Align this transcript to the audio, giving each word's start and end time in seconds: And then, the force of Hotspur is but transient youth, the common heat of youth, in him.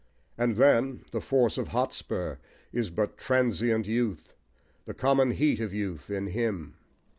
And 0.35 0.55
then, 0.55 1.05
the 1.11 1.21
force 1.21 1.59
of 1.59 1.67
Hotspur 1.67 2.37
is 2.73 2.89
but 2.89 3.19
transient 3.19 3.85
youth, 3.85 4.33
the 4.85 4.95
common 4.95 5.29
heat 5.29 5.59
of 5.59 5.75
youth, 5.75 6.09
in 6.09 6.25
him. 6.25 6.75